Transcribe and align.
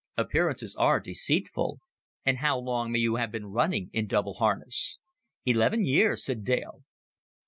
"Appearances 0.17 0.75
are 0.75 0.99
deceitful. 0.99 1.79
And 2.25 2.39
how 2.39 2.57
long 2.57 2.91
may 2.91 2.97
you 2.97 3.17
have 3.17 3.31
been 3.31 3.45
running 3.51 3.91
in 3.93 4.07
double 4.07 4.33
harness?" 4.33 4.97
"Eleven 5.45 5.85
years," 5.85 6.25
said 6.25 6.43
Dale. 6.43 6.83